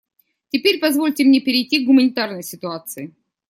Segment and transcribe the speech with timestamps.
[0.49, 3.13] Теперь позвольте мне перейти к гуманитарной ситуации.